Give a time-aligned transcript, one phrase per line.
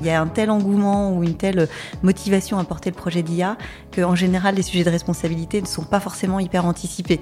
[0.00, 1.68] Il y a un tel engouement ou une telle
[2.02, 3.56] motivation à porter le projet d'IA
[3.94, 7.20] qu'en général, les sujets de responsabilité ne sont pas forcément hyper anticipés.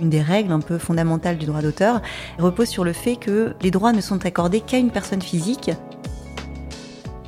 [0.00, 2.00] Une des règles un peu fondamentales du droit d'auteur
[2.38, 5.70] repose sur le fait que les droits ne sont accordés qu'à une personne physique.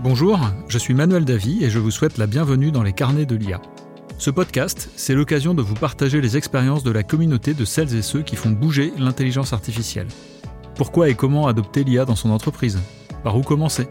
[0.00, 3.36] Bonjour, je suis Manuel Davy et je vous souhaite la bienvenue dans les carnets de
[3.36, 3.60] l'IA.
[4.18, 8.02] Ce podcast, c'est l'occasion de vous partager les expériences de la communauté de celles et
[8.02, 10.08] ceux qui font bouger l'intelligence artificielle.
[10.76, 12.78] Pourquoi et comment adopter l'IA dans son entreprise?
[13.22, 13.86] Par où commencer?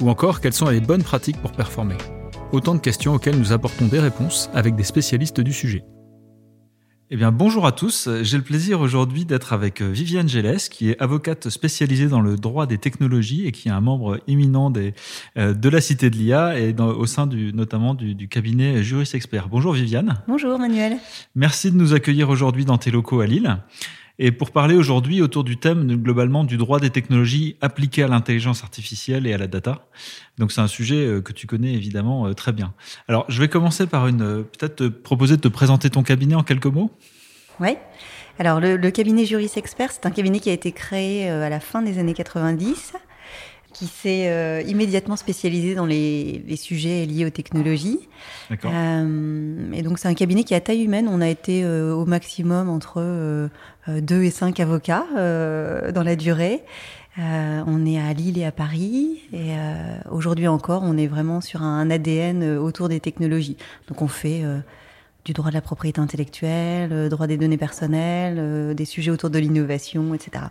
[0.00, 1.96] Ou encore, quelles sont les bonnes pratiques pour performer
[2.52, 5.84] Autant de questions auxquelles nous apportons des réponses avec des spécialistes du sujet.
[7.10, 8.08] Eh bien, bonjour à tous.
[8.22, 12.66] J'ai le plaisir aujourd'hui d'être avec Viviane Gélès, qui est avocate spécialisée dans le droit
[12.66, 14.94] des technologies et qui est un membre éminent des,
[15.36, 18.84] euh, de la Cité de l'IA et dans, au sein du, notamment du, du cabinet
[18.84, 19.48] Juris Expert.
[19.48, 20.22] Bonjour Viviane.
[20.28, 20.98] Bonjour Manuel.
[21.34, 23.58] Merci de nous accueillir aujourd'hui dans tes locaux à Lille.
[24.20, 28.64] Et pour parler aujourd'hui autour du thème globalement du droit des technologies appliquées à l'intelligence
[28.64, 29.86] artificielle et à la data.
[30.38, 32.74] Donc c'est un sujet euh, que tu connais évidemment euh, très bien.
[33.06, 36.34] Alors je vais commencer par une euh, peut-être te proposer de te présenter ton cabinet
[36.34, 36.90] en quelques mots.
[37.60, 37.76] Oui.
[38.40, 41.60] Alors le, le cabinet Juris Expert, c'est un cabinet qui a été créé à la
[41.60, 42.94] fin des années 90
[43.72, 48.08] qui s'est euh, immédiatement spécialisé dans les, les, sujets liés aux technologies.
[48.64, 51.08] Euh, et donc c'est un cabinet qui est à taille humaine.
[51.08, 53.48] On a été euh, au maximum entre
[53.86, 56.62] deux et cinq avocats dans la durée.
[57.16, 59.22] on est à Lille et à Paris.
[59.32, 59.52] Et
[60.10, 63.56] aujourd'hui encore, on est vraiment sur un ADN autour des technologies.
[63.88, 64.42] Donc on fait
[65.24, 70.14] du droit de la propriété intellectuelle, droit des données personnelles, des sujets autour de l'innovation,
[70.14, 70.44] etc.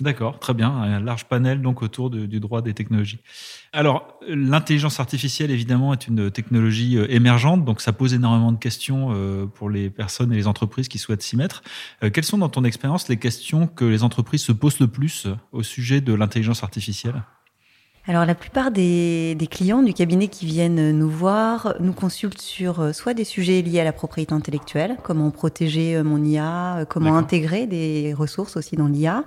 [0.00, 0.70] D'accord, très bien.
[0.70, 3.20] Un large panel donc autour du droit des technologies.
[3.72, 9.10] Alors, l'intelligence artificielle, évidemment, est une technologie euh, émergente, donc ça pose énormément de questions
[9.12, 11.62] euh, pour les personnes et les entreprises qui souhaitent s'y mettre.
[12.02, 15.28] Euh, quelles sont, dans ton expérience, les questions que les entreprises se posent le plus
[15.52, 17.22] au sujet de l'intelligence artificielle?
[18.06, 22.80] Alors la plupart des, des, clients du cabinet qui viennent nous voir nous consultent sur
[22.80, 26.84] euh, soit des sujets liés à la propriété intellectuelle, comment protéger euh, mon IA, euh,
[26.84, 29.24] comment intégrer des ressources aussi dans l'IA,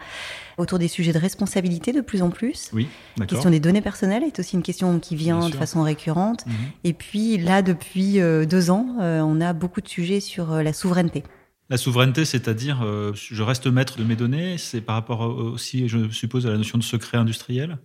[0.57, 2.69] autour des sujets de responsabilité de plus en plus.
[2.71, 6.45] Oui, la question des données personnelles est aussi une question qui vient de façon récurrente.
[6.45, 6.53] Mhm.
[6.83, 11.23] Et puis là, depuis deux ans, on a beaucoup de sujets sur la souveraineté.
[11.69, 16.47] La souveraineté, c'est-à-dire, je reste maître de mes données, c'est par rapport aussi, je suppose,
[16.47, 17.77] à la notion de secret industriel?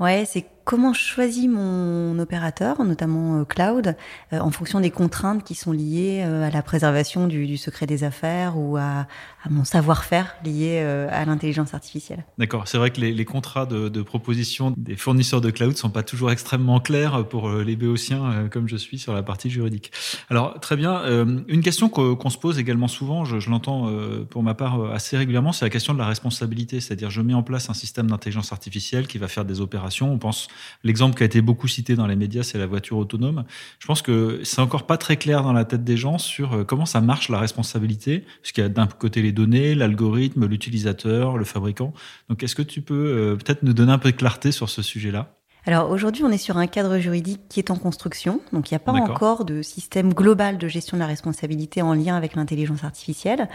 [0.00, 1.10] Ouais, c'est comment je
[1.48, 3.96] mon opérateur, notamment euh, cloud,
[4.32, 8.04] euh, en fonction des contraintes qui sont liées euh, à la préservation du, secret des
[8.04, 9.06] affaires ou à,
[9.48, 12.24] mon savoir-faire lié à l'intelligence artificielle.
[12.38, 16.30] D'accord, c'est vrai que les, contrats de, proposition des fournisseurs de cloud sont pas toujours
[16.30, 19.92] extrêmement clairs pour les béotiens comme je suis sur la partie juridique.
[20.28, 21.02] Alors très bien,
[21.48, 23.90] une question qu'on se pose également souvent, je, je l'entends
[24.28, 27.42] pour ma part assez régulièrement, c'est la question de la responsabilité, c'est-à-dire je mets en
[27.42, 30.48] place un système d'intelligence artificielle qui va faire des opérations, on pense
[30.84, 33.44] L'exemple qui a été beaucoup cité dans les médias, c'est la voiture autonome.
[33.78, 36.64] Je pense que c'est encore pas très clair dans la tête des gens sur euh,
[36.64, 41.36] comment ça marche la responsabilité, parce qu'il y a d'un côté les données, l'algorithme, l'utilisateur,
[41.36, 41.92] le fabricant.
[42.28, 44.82] Donc, est-ce que tu peux euh, peut-être nous donner un peu de clarté sur ce
[44.82, 45.39] sujet-là?
[45.66, 48.76] Alors aujourd'hui, on est sur un cadre juridique qui est en construction, donc il n'y
[48.76, 52.82] a pas encore de système global de gestion de la responsabilité en lien avec l'intelligence
[52.82, 53.48] artificielle.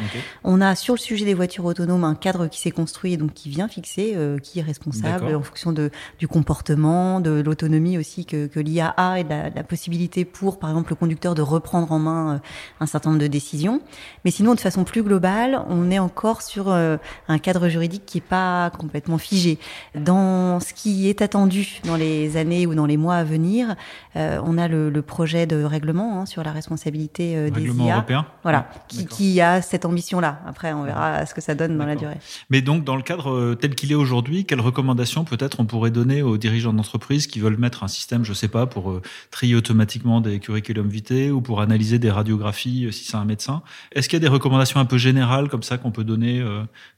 [0.44, 3.34] On a sur le sujet des voitures autonomes un cadre qui s'est construit et donc
[3.34, 5.90] qui vient fixer euh, qui est responsable en fonction de,
[6.20, 10.70] du comportement, de l'autonomie aussi que, que l'IA a et de la, possibilité pour, par
[10.70, 12.38] exemple, le conducteur de reprendre en main euh,
[12.80, 13.82] un certain nombre de décisions.
[14.24, 18.18] Mais sinon, de façon plus globale, on est encore sur euh, un cadre juridique qui
[18.18, 19.58] n'est pas complètement figé.
[19.96, 23.76] Dans ce qui est attendu dans les années ou dans les mois à venir,
[24.16, 27.94] euh, on a le, le, projet de règlement hein, sur la responsabilité euh, des IA.
[27.96, 28.26] européen.
[28.44, 30.40] Voilà, qui, qui, a cette ambition-là.
[30.48, 32.18] Après, on verra ce que ça donne dans la durée.
[32.50, 35.92] Mais donc, dans le cadre euh, tel qu'il est aujourd'hui, quelles recommandations peut-être on pourrait
[35.92, 39.02] donner aux dirigeants d'entreprise qui veulent mettre un système, je sais pas, pour euh,
[39.32, 43.62] trier automatiquement des curriculum vitae ou pour analyser des radiographies si c'est un médecin?
[43.92, 46.44] Est-ce qu'il y a des recommandations un peu générales comme ça qu'on peut donner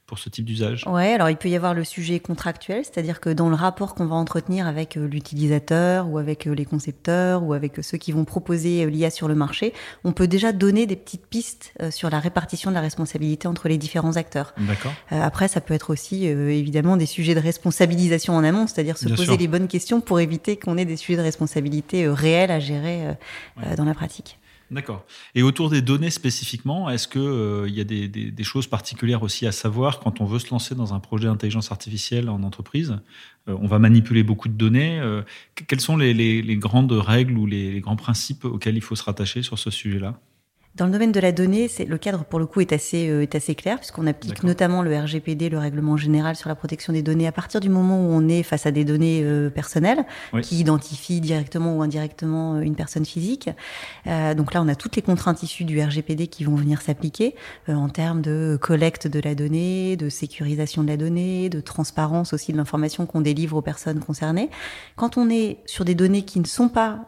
[0.08, 3.28] pour ce type d'usage Ouais, alors il peut y avoir le sujet contractuel, c'est-à-dire que
[3.28, 7.52] dans le rapport qu'on va entretenir avec euh, l'utilisateur ou avec euh, les concepteurs ou
[7.52, 9.74] avec euh, ceux qui vont proposer l'IA sur le marché,
[10.04, 13.76] on peut déjà donner des petites pistes sur la répartition de la responsabilité entre les
[13.76, 14.54] différents acteurs.
[14.58, 14.92] D'accord.
[15.10, 19.36] après, ça peut être aussi évidemment des sujets de responsabilisation en amont, c'est-à-dire se poser
[19.36, 23.14] les bonnes questions pour éviter qu'on ait des sujets de responsabilité réels à gérer
[23.76, 24.38] dans la pratique.
[24.70, 25.06] D'accord.
[25.34, 29.52] Et autour des données spécifiquement, est-ce qu'il euh, y a des, choses particulières aussi à
[29.52, 32.98] savoir quand on veut se lancer dans un projet d'intelligence artificielle en entreprise
[33.48, 35.00] euh, On va manipuler beaucoup de données.
[35.00, 35.22] Euh,
[35.66, 39.58] quelles sont les, grandes règles ou les grands principes auxquels il faut se rattacher sur
[39.58, 40.20] ce sujet-là?
[40.74, 43.22] Dans le domaine de la donnée, c'est, le cadre pour le coup est assez, euh,
[43.22, 47.02] est assez clair puisqu'on applique notamment le RGPD, le règlement général sur la protection des
[47.02, 50.04] données, à partir du moment où on est face à des données euh, personnelles
[50.42, 53.50] qui identifient directement ou indirectement euh, une personne physique.
[54.06, 57.34] Euh, donc là, on a toutes les contraintes issues du RGPD qui vont venir s'appliquer
[57.66, 62.52] en termes de collecte de la donnée, de sécurisation de la donnée, de transparence aussi
[62.52, 64.50] de l'information qu'on délivre aux personnes concernées.
[64.96, 67.06] Quand on est sur des données qui ne sont pas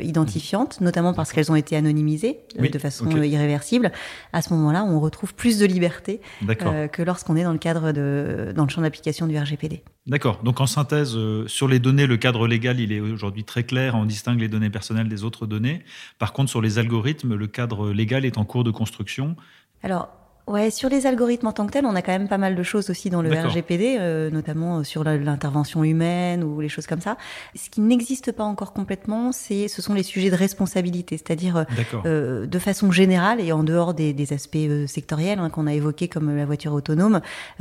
[0.00, 3.92] identifiantes, notamment parce qu'elles ont été anonymisées de façon irréversible,
[4.32, 7.92] à ce moment-là, on retrouve plus de liberté euh, que lorsqu'on est dans le cadre
[7.92, 9.82] de, dans le champ d'application du RGPD.
[10.06, 10.42] D'accord.
[10.42, 13.94] Donc en synthèse, euh, sur les données, le cadre légal, il est aujourd'hui très clair.
[13.94, 15.84] On distingue les données personnelles des autres données.
[16.18, 19.36] Par contre, sur les algorithmes, le cadre légal est en cours de construction.
[19.82, 20.08] Alors,
[20.48, 22.62] Ouais, sur les algorithmes en tant que tels, on a quand même pas mal de
[22.64, 27.00] choses aussi dans le RGPD, euh, notamment euh, sur l'intervention humaine ou les choses comme
[27.00, 27.16] ça.
[27.54, 31.64] Ce qui n'existe pas encore complètement, c'est ce sont les sujets de responsabilité, c'est-à-dire
[32.04, 34.58] euh, de façon générale et en dehors des, des aspects
[34.88, 37.20] sectoriels hein, qu'on a évoqués comme la voiture autonome,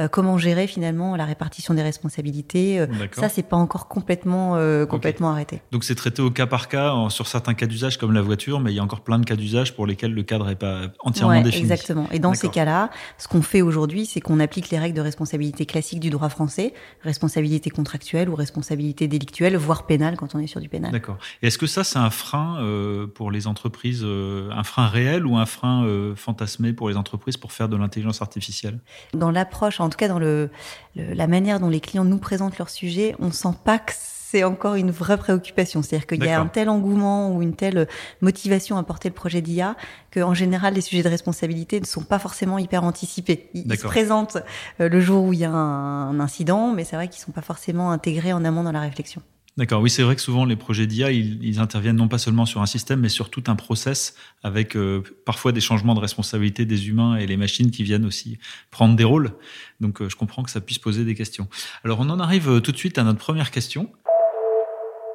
[0.10, 2.84] comment gérer finalement la répartition des responsabilités.
[3.12, 4.58] ça, c'est pas encore complètement
[4.88, 5.62] complètement arrêté.
[5.72, 8.72] Donc c'est traité au cas par cas sur certains cas d'usage comme la voiture, mais
[8.72, 11.36] il y a encore plein de cas d'usage pour lesquels le cadre est pas entièrement
[11.36, 11.64] ouais, défini.
[11.64, 12.08] Exactement.
[12.12, 12.71] Et dans ces cas-là
[13.18, 16.74] ce qu'on fait aujourd'hui, c'est qu'on applique les règles de responsabilité classique du droit français,
[17.02, 20.92] responsabilité contractuelle ou responsabilité délictuelle, voire pénale quand on est sur du pénal.
[20.92, 21.18] D'accord.
[21.42, 25.38] Est-ce que ça, c'est un frein euh, pour les entreprises, euh, un frein réel ou
[25.38, 28.80] un frein euh, fantasmé pour les entreprises pour faire de l'intelligence artificielle?
[29.14, 30.50] Dans l'approche, en tout cas dans le,
[30.96, 33.94] la manière dont les clients nous présentent leur sujet, on sent pas que
[34.32, 35.82] c'est encore une vraie préoccupation.
[35.82, 37.88] C'est-à-dire qu'il y a un tel engouement ou une telle
[38.22, 39.76] motivation à porter le projet d'IA
[40.14, 43.50] qu'en général, les sujets de responsabilité ne sont pas forcément hyper anticipés.
[43.54, 44.38] Ils, se présentent
[44.80, 47.42] euh, le jour où il y a un, incident, mais c'est vrai qu'ils sont pas
[47.42, 49.22] forcément intégrés en amont dans la réflexion.
[49.58, 52.62] D'accord, oui, c'est vrai que souvent les projets d'IA, ils, interviennent non pas seulement sur
[52.62, 56.88] un système, mais sur tout un process avec euh, parfois des changements de responsabilité des
[56.88, 58.40] humains et les machines qui viennent aussi
[58.70, 59.34] prendre des rôles.
[59.82, 61.50] Donc euh, je comprends que ça puisse poser des questions.
[61.84, 63.92] Alors on en arrive tout de suite à notre première question.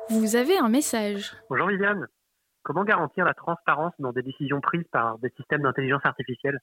[0.08, 1.32] Vous avez un message.
[1.50, 2.06] Bonjour Viviane.
[2.62, 6.61] Comment garantir la transparence dans des décisions prises par des systèmes d'intelligence artificielle?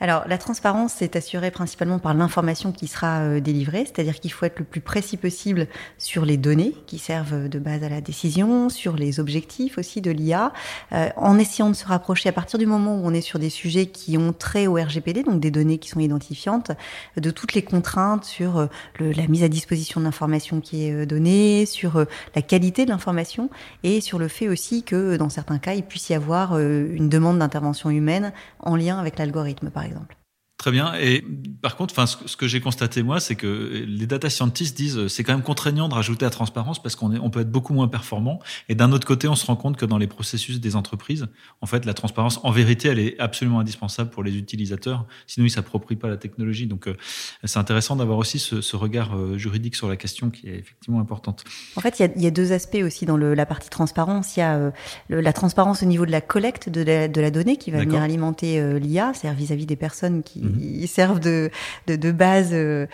[0.00, 4.46] Alors, la transparence est assurée principalement par l'information qui sera euh, délivrée, c'est-à-dire qu'il faut
[4.46, 5.66] être le plus précis possible
[5.98, 10.12] sur les données qui servent de base à la décision, sur les objectifs aussi de
[10.12, 10.52] l'IA,
[10.92, 13.50] euh, en essayant de se rapprocher à partir du moment où on est sur des
[13.50, 16.70] sujets qui ont trait au RGPD, donc des données qui sont identifiantes,
[17.16, 18.68] de toutes les contraintes sur euh,
[19.00, 22.04] la mise à disposition de l'information qui est donnée, sur
[22.36, 23.50] la qualité de l'information
[23.82, 27.38] et sur le fait aussi que dans certains cas, il puisse y avoir une demande
[27.38, 30.17] d'intervention humaine en lien avec l'algorithme, par exemple exemple.
[30.58, 30.92] Très bien.
[30.94, 31.24] Et
[31.62, 35.22] par contre, enfin, ce que j'ai constaté moi, c'est que les data scientists disent c'est
[35.22, 38.40] quand même contraignant de rajouter la transparence parce qu'on on peut être beaucoup moins performant.
[38.68, 41.28] Et d'un autre côté, on se rend compte que dans les processus des entreprises,
[41.60, 45.06] en fait, la transparence, en vérité, elle est absolument indispensable pour les utilisateurs.
[45.28, 46.66] Sinon, ils s'approprient pas la technologie.
[46.66, 46.96] Donc, euh,
[47.44, 50.98] c'est intéressant d'avoir aussi ce, ce regard euh, juridique sur la question qui est effectivement
[50.98, 51.44] importante.
[51.76, 53.70] En fait, il y a, il y a deux aspects aussi dans le, la partie
[53.70, 54.36] transparence.
[54.36, 54.70] Il y a euh,
[55.08, 58.02] la transparence au niveau de la collecte de la, de la donnée qui va venir
[58.02, 61.50] alimenter l'IA, c'est-à-dire vis-à-vis des personnes qui ils servent de,
[61.86, 62.86] de, base euh,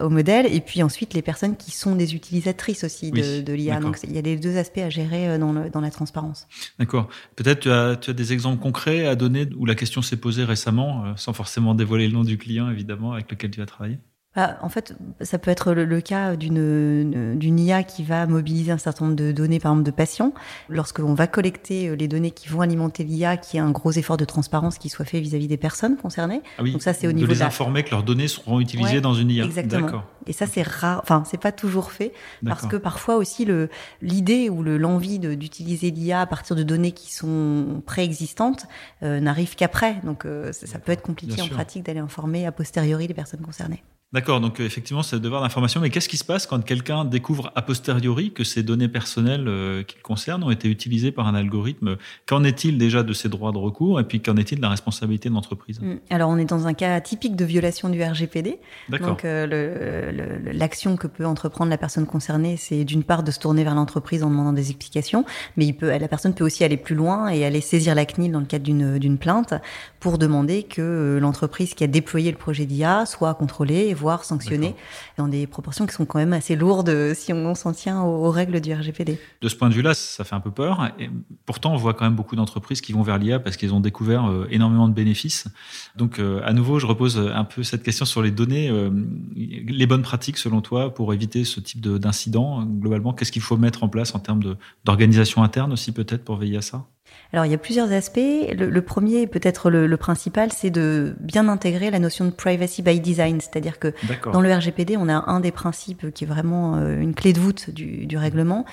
[0.00, 0.46] au modèle.
[0.52, 3.80] Et puis ensuite, les personnes qui sont des utilisatrices aussi de, de l'IA.
[3.80, 6.46] Donc il y a les deux aspects à gérer euh, dans, le, dans la transparence.
[6.78, 7.08] D'accord.
[7.36, 10.44] Peut-être tu as, tu as des exemples concrets à donner où la question s'est posée
[10.44, 13.98] récemment, euh, sans forcément dévoiler le nom du client, évidemment, avec lequel tu as travaillé
[14.38, 19.06] bah, en fait, ça peut être le, cas d'une IA qui va mobiliser un certain
[19.06, 20.32] nombre de données, par exemple de patients.
[20.68, 23.90] Lorsqu'on va collecter euh, les données qui vont alimenter l'IA, qui y a un gros
[23.90, 26.40] effort de transparence qui soit fait vis-à-vis des personnes concernées.
[26.56, 29.00] Ah oui, Donc ça, c'est au niveau de les informer que leurs données seront utilisées
[29.00, 29.44] dans une IA.
[29.44, 30.04] Exactement.
[30.28, 31.00] Et ça, c'est rare.
[31.02, 32.12] Enfin, c'est pas toujours fait
[32.46, 33.68] parce que parfois aussi le
[34.02, 38.66] l'idée ou l'envie d'utiliser l'IA à partir de données qui sont préexistantes
[39.02, 39.96] euh, n'arrive qu'après.
[40.04, 43.82] Donc euh, ça, peut être compliqué en pratique d'aller informer a posteriori les personnes concernées.
[44.14, 45.82] D'accord, donc euh, effectivement, c'est le devoir d'information.
[45.82, 49.82] Mais qu'est-ce qui se passe quand quelqu'un découvre a posteriori que ces données personnelles euh,
[49.82, 51.98] qu'il concerne ont été utilisées par un algorithme?
[52.24, 55.28] Qu'en est-il déjà de ses droits de recours Et puis qu'en est-il de la responsabilité
[55.28, 55.78] de l'entreprise?
[55.82, 55.96] Mm.
[56.08, 58.58] Alors, on est dans un cas typique de violation du RGPD.
[58.88, 60.10] Donc, euh,
[60.54, 64.22] l'action que peut entreprendre la personne concernée, c'est d'une part de se tourner vers l'entreprise
[64.22, 65.26] en demandant des explications,
[65.58, 68.32] mais il peut, la personne peut aussi aller plus loin et aller saisir la CNIL
[68.32, 69.52] dans le cadre d'une plainte
[70.00, 74.74] pour demander que l'entreprise qui a déployé le projet d'IA soit contrôlée voire sanctionner
[75.16, 78.60] dans des proportions qui sont quand même assez lourdes si on s'en tient aux, règles
[78.60, 79.18] du RGPD.
[79.40, 80.90] De ce point de vue-là, ça fait un peu peur.
[80.98, 81.10] Et
[81.46, 84.26] pourtant, on voit quand même beaucoup d'entreprises qui vont vers l'IA parce qu'ils ont découvert
[84.26, 85.48] euh, énormément de bénéfices.
[85.96, 88.70] Donc, euh, à nouveau, je repose un peu cette question sur les données.
[88.70, 88.90] Euh,
[89.34, 93.84] les bonnes pratiques, selon toi, pour éviter ce type d'incident, globalement, qu'est-ce qu'il faut mettre
[93.84, 96.86] en place en termes d'organisation interne aussi, peut-être, pour veiller à ça?
[97.32, 98.18] Alors il y a plusieurs aspects.
[98.18, 103.40] Le, premier, peut-être le, principal, c'est de bien intégrer la notion de privacy by design,
[103.40, 103.92] c'est-à-dire que
[104.32, 107.40] dans le RGPD, on a un des principes qui est vraiment euh, une clé de
[107.40, 108.64] voûte du, du règlement,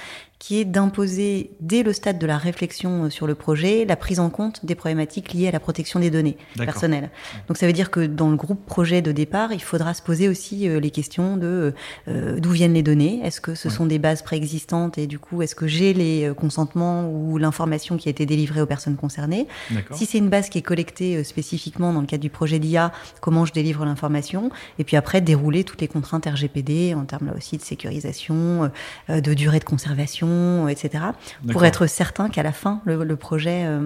[0.45, 4.19] qui est d'imposer dès le stade de la réflexion euh, sur le projet la prise
[4.19, 7.09] en compte des problématiques liées à la protection des données personnelles.
[7.47, 10.29] Donc ça veut dire que dans le groupe projet de départ, il faudra se poser
[10.29, 11.73] aussi euh, les questions de
[12.07, 15.41] euh, d'où viennent les données, est-ce que ce sont des bases préexistantes et du coup
[15.41, 19.47] est-ce que j'ai les consentements ou l'information qui a été délivrée aux personnes concernées?
[19.93, 23.45] Si c'est une base qui est collectée spécifiquement dans le cadre du projet d'IA, comment
[23.45, 24.51] je délivre l'information?
[24.77, 28.69] Et puis après dérouler toutes les contraintes RGPD en termes là aussi de sécurisation,
[29.09, 30.35] de durée de conservation
[30.70, 31.04] etc.,
[31.51, 33.80] pour être certain qu'à la fin, le, projet euh,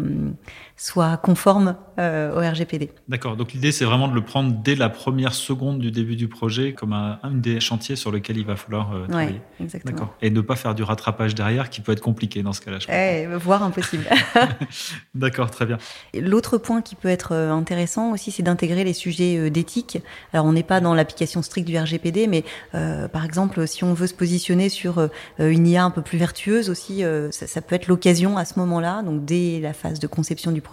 [0.79, 2.89] soit conforme euh, au RGPD.
[3.09, 3.35] D'accord.
[3.35, 6.71] Donc l'idée, c'est vraiment de le prendre dès la première seconde du début du projet
[6.73, 9.41] comme un, des chantiers sur lequel il va falloir euh, travailler.
[9.59, 9.93] exactement.
[9.93, 10.15] D'accord.
[10.21, 12.77] Et ne pas faire du rattrapage derrière, qui peut être compliqué dans ce cas-là.
[12.87, 14.05] Eh, voire impossible.
[15.13, 15.77] D'accord, très bien.
[16.13, 19.99] L'autre point qui peut être intéressant aussi, c'est d'intégrer les sujets d'éthique.
[20.31, 24.07] Alors on n'est pas dans l'application stricte du RGPD, mais par exemple, si on veut
[24.07, 25.09] se positionner sur
[25.39, 29.01] une IA un peu plus vertueuse aussi, euh, ça, peut être l'occasion à ce moment-là,
[29.03, 30.68] donc dès la phase de conception du projet,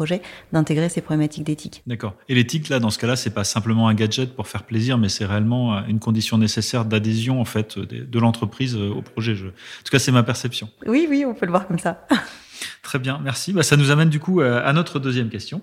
[0.52, 1.82] d'intégrer ces problématiques d'éthique.
[1.86, 2.14] D'accord.
[2.28, 5.08] Et l'éthique, là, dans ce cas-là, c'est pas simplement un gadget pour faire plaisir, mais
[5.08, 9.32] c'est réellement euh, une condition nécessaire d'adhésion en fait de, l'entreprise euh, au projet.
[9.32, 10.68] En tout cas, c'est ma perception.
[10.86, 12.06] Oui, oui, on peut le voir comme ça.
[12.82, 13.52] Très bien, merci.
[13.52, 15.60] Bah, ça nous amène du coup à notre deuxième question.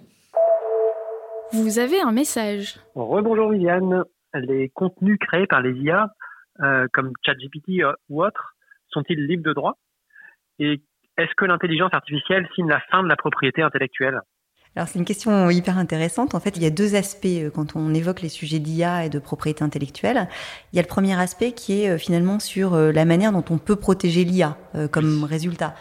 [1.51, 2.79] Vous avez un message.
[2.95, 4.03] Rebonjour Viviane.
[4.35, 6.13] Les contenus créés par les IA,
[6.91, 8.55] comme ChatGPT ou autres,
[8.89, 9.77] sont-ils libres de droit?
[10.59, 10.81] Et
[11.17, 14.21] est-ce que l'intelligence artificielle signe la fin de la propriété intellectuelle?
[14.75, 16.33] Alors c'est une question hyper intéressante.
[16.33, 19.09] En fait, il y a deux aspects euh, quand on évoque les sujets d'IA et
[19.09, 20.27] de propriété intellectuelle.
[20.71, 23.45] Il y a le premier aspect qui est euh, finalement sur euh, la manière dont
[23.51, 24.57] on peut protéger l'IA
[24.91, 25.75] comme résultat.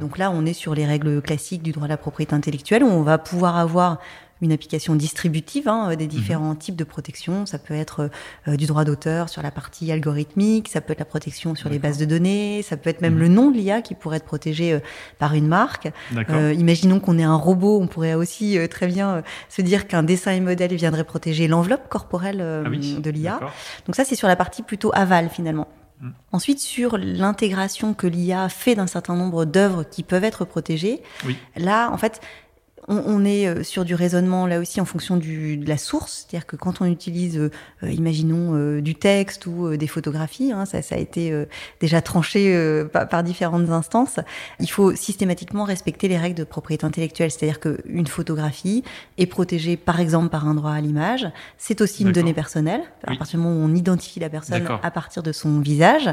[0.00, 2.88] donc là, on est sur les règles classiques du droit de la propriété intellectuelle où
[2.88, 4.00] on va pouvoir avoir
[4.40, 6.10] une application distributive hein, euh, des mhm.
[6.10, 7.46] différents types de protection.
[7.46, 8.10] Ça peut être
[8.48, 11.78] euh, du droit d'auteur sur la partie algorithmique, ça peut être la protection sur les
[11.78, 13.20] bases de données, ça peut être même mhm.
[13.20, 14.80] le nom de l'IA qui pourrait être protégé euh,
[15.18, 15.90] par une marque.
[16.28, 20.40] imaginons qu'on ait un robot, on pourrait aussi très bien se dire qu'un dessin et
[20.40, 23.40] modèle viendrait protéger l'enveloppe corporelle ah de l'IA.
[23.86, 25.68] Donc ça, c'est sur la partie plutôt aval finalement.
[26.00, 26.10] Mm.
[26.32, 31.02] Ensuite, sur l'intégration que l'IA fait d'un certain nombre d'œuvres qui peuvent être protégées,
[31.56, 32.20] là, en fait,
[32.88, 36.46] on, est euh, sur du raisonnement là aussi en fonction du, de la source, c'est-à-dire
[36.46, 37.50] que quand on utilise, euh,
[37.82, 38.34] euh, imaginons,
[38.80, 41.32] du texte ou des photographies, hein, ça, ça, a été
[41.80, 44.20] déjà tranché par, différentes instances,
[44.60, 48.84] il faut systématiquement respecter les règles de propriété intellectuelle, c'est-à-dire qu'une photographie
[49.18, 53.16] est protégée par exemple par un droit à l'image, c'est aussi une donnée personnelle, à
[53.16, 56.10] partir du moment où on identifie la personne à partir de son visage.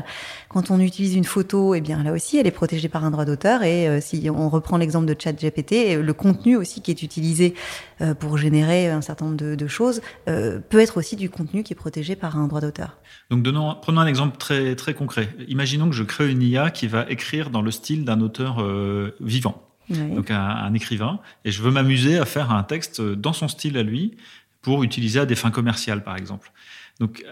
[0.50, 3.26] Quand on utilise une photo, eh bien là aussi, elle est protégée par un droit
[3.26, 7.54] d'auteur, et si on reprend l'exemple de ChatGPT, le contenu aussi qui est utilisé
[8.00, 11.74] euh, pour générer un certain nombre de, choses euh, peut être aussi du contenu qui
[11.74, 12.98] est protégé par un droit d'auteur.
[13.30, 15.30] Donc donnons, prenons un exemple très, très concret.
[15.48, 19.16] Imaginons que je crée une IA qui va écrire dans le style d'un auteur euh,
[19.20, 23.78] vivant, donc un, écrivain, et je veux m'amuser à faire un texte dans son style
[23.78, 24.16] à lui
[24.62, 26.52] pour utiliser à des fins commerciales, par exemple.
[27.00, 27.26] Donc,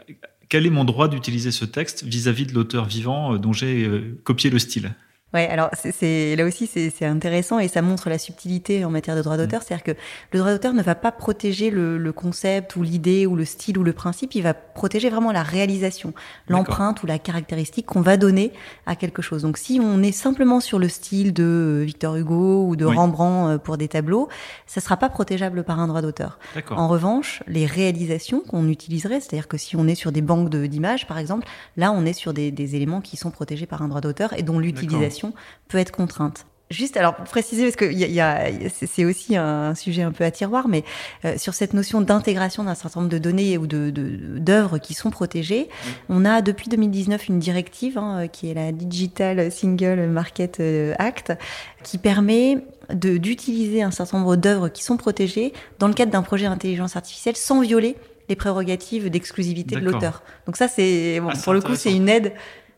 [0.50, 3.90] quel est mon droit d'utiliser ce texte vis-à-vis -vis de l'auteur vivant dont j'ai
[4.24, 4.92] copié le style?
[5.32, 9.22] Ouais, alors c'est là aussi c'est intéressant et ça montre la subtilité en matière de
[9.22, 9.64] droit d'auteur, mm.
[9.68, 10.00] c'est-à-dire que
[10.32, 13.78] le droit d'auteur ne va pas protéger le, le concept ou l'idée ou le style
[13.78, 16.14] ou le principe, il va protéger vraiment la réalisation,
[16.48, 18.52] l'empreinte ou la caractéristique qu'on va donner
[18.88, 19.44] à quelque chose.
[19.44, 23.58] Donc si on est simplement sur le style de Victor Hugo ou de Rembrandt euh,
[23.60, 24.30] pour des tableaux,
[24.66, 26.40] ça sera pas protégeable par un droit d'auteur.
[26.72, 31.06] En revanche, les réalisations qu'on utiliserait, c'est-à-dire que si on est sur des banques d'images
[31.06, 34.02] par exemple, là on est sur des, des éléments qui sont protégés par un droit
[34.02, 35.19] d'auteur et dont l'utilisation
[35.68, 36.46] peut être contrainte.
[36.72, 40.30] Juste, alors pour préciser, parce que y a, c'est aussi un sujet un peu à
[40.30, 40.84] tiroir, mais
[41.26, 45.10] euh, sur cette notion d'intégration d'un certain nombre de données ou de d'œuvres qui sont
[45.10, 45.68] protégées,
[46.10, 51.34] on a depuis 2019 une directive hein, qui est la Digital Single Market euh, Act,
[51.82, 52.60] qui permet
[52.94, 57.36] d'utiliser un certain nombre d'œuvres qui sont protégées dans le cadre d'un projet d'intelligence artificielle
[57.36, 57.96] sans violer
[58.30, 60.22] les prérogatives d'exclusivité de l'auteur.
[60.46, 62.34] Donc ça, c'est bon, ah, pour le coup, c'est une aide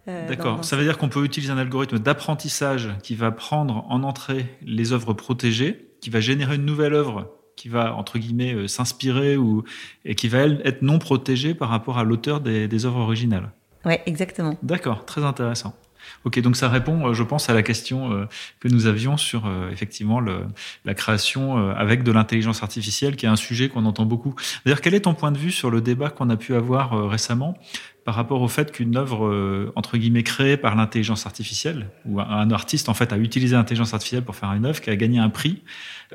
[0.08, 0.64] euh, D'accord.
[0.64, 4.94] Ça veut dire qu'on peut utiliser un algorithme d'apprentissage qui va prendre en entrée les
[4.94, 9.64] œuvres protégées, qui va générer une nouvelle œuvre qui va entre guillemets euh, s'inspirer ou
[10.04, 13.52] et qui va elle, être non protégée par rapport à l'auteur des, des œuvres originales.
[13.86, 14.58] Ouais, exactement.
[14.64, 15.76] D'accord, très intéressant.
[16.26, 18.28] Ok, donc ça répond, euh, je pense, à la question
[18.60, 20.46] que nous avions sur effectivement le,
[20.86, 24.34] la création avec de l'intelligence artificielle, qui est un sujet qu'on entend beaucoup.
[24.66, 27.56] D'ailleurs, quel est ton point de vue sur le débat qu'on a pu avoir récemment?
[28.04, 32.50] Par rapport au fait qu'une œuvre, euh, entre guillemets, créée par l'intelligence artificielle, ou un,
[32.50, 35.30] artiste, en fait, a utilisé l'intelligence artificielle pour faire une œuvre qui a gagné un
[35.30, 35.62] prix,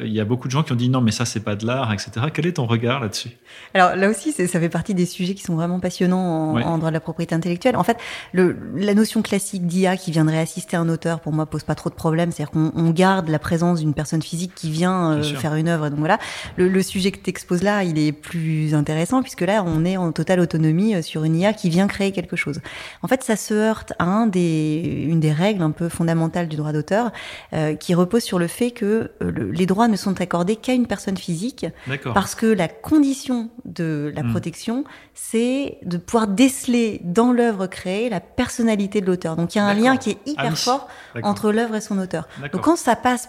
[0.00, 1.54] euh, il y a beaucoup de gens qui ont dit non, mais ça, c'est pas
[1.54, 2.26] de l'art, etc.
[2.34, 3.30] Quel est ton regard là-dessus?
[3.72, 6.94] Alors là aussi, ça fait partie des sujets qui sont vraiment passionnants en, droit de
[6.94, 7.76] la propriété intellectuelle.
[7.76, 7.98] En fait,
[8.32, 11.88] le, la notion classique d'IA qui viendrait assister un auteur, pour moi, pose pas trop
[11.88, 12.32] de problème.
[12.32, 15.88] C'est-à-dire qu'on garde la présence d'une personne physique qui vient euh, faire une œuvre.
[15.88, 16.18] Donc voilà,
[16.56, 19.96] le, le sujet que tu exposes là, il est plus intéressant puisque là, on est
[19.96, 22.60] en totale autonomie sur une IA qui vient créer quelque chose.
[23.02, 26.56] En fait, ça se heurte à un des, une des règles un peu fondamentales du
[26.56, 27.12] droit d'auteur,
[27.52, 30.86] euh, qui repose sur le fait que euh, les droits ne sont accordés qu'à une
[30.86, 31.66] personne physique,
[32.14, 34.30] parce que la condition de la hmm.
[34.30, 39.36] protection, c'est de pouvoir déceler dans l'œuvre créée la personnalité de l'auteur.
[39.36, 40.88] Donc il y a un lien qui est hyper ah fort
[41.22, 42.28] entre l'œuvre et son auteur.
[42.52, 43.28] Donc quand ça passe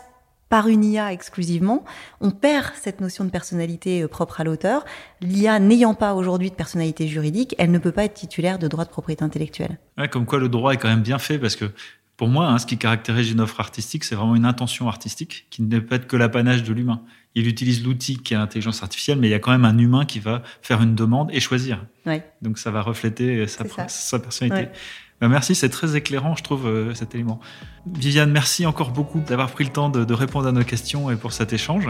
[0.50, 1.84] par une IA exclusivement,
[2.22, 4.86] on perd cette notion de personnalité euh, propre à l'auteur.
[5.22, 8.86] L'IA n'ayant pas aujourd'hui de personnalité juridique, elle ne peut pas être titulaire de droit
[8.86, 9.80] de propriété intellectuelle.
[10.12, 11.66] comme quoi le droit est quand même bien fait parce que
[12.16, 15.62] pour moi, hein, ce qui caractérise une offre artistique, c'est vraiment une intention artistique qui
[15.62, 17.04] ne peut être que l'apanage de l'humain.
[17.36, 20.04] Il utilise l'outil qui est l'intelligence artificielle, mais il y a quand même un humain
[20.04, 21.86] qui va faire une demande et choisir.
[22.42, 24.72] Donc ça va refléter sa, sa personnalité.
[25.22, 27.40] Merci, c'est très éclairant, je trouve, euh, cet élément.
[27.88, 31.34] Viviane, merci encore beaucoup d'avoir pris le temps de, répondre à nos questions et pour
[31.34, 31.90] cet échange.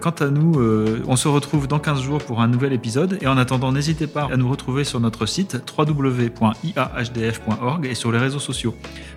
[0.00, 3.18] Quant à nous, euh, on se retrouve dans 15 jours pour un nouvel épisode.
[3.22, 8.18] Et en attendant, n'hésitez pas à nous retrouver sur notre site www.iahdf.org et sur les
[8.18, 8.74] réseaux sociaux.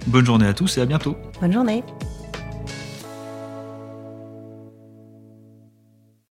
[0.07, 1.17] Bonne journée à tous et à bientôt.
[1.41, 1.83] Bonne journée.